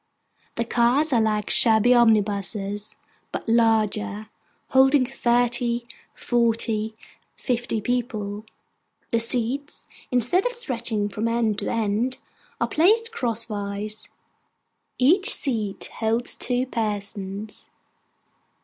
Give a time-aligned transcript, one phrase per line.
[0.55, 2.95] The cars are like shabby omnibuses,
[3.31, 4.29] but larger:
[4.69, 5.85] holding thirty,
[6.15, 6.95] forty,
[7.35, 8.43] fifty, people.
[9.11, 12.17] The seats, instead of stretching from end to end,
[12.59, 14.09] are placed crosswise.
[14.97, 17.69] Each seat holds two persons.